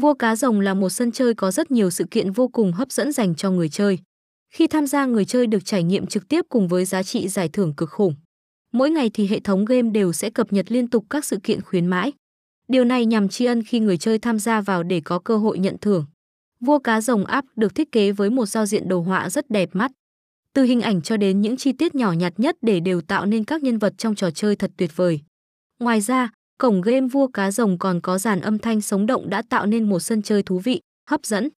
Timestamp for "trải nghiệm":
5.64-6.06